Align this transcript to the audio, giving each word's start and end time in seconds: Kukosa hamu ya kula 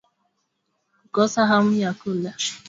Kukosa 1.03 1.45
hamu 1.47 1.73
ya 1.73 1.93
kula 1.93 2.33